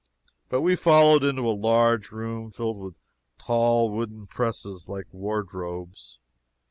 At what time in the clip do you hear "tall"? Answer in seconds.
3.37-3.91